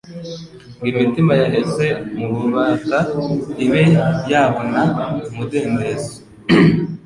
ngo 0.75 0.85
imitima 0.91 1.33
yaheze 1.41 1.87
mu 2.17 2.27
bubata 2.33 2.99
ibe 3.65 3.83
yabona 4.31 4.81
umudendezo. 5.29 6.13